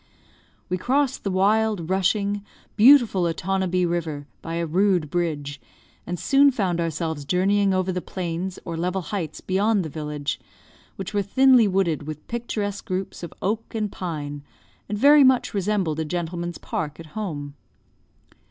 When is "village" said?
9.93-10.39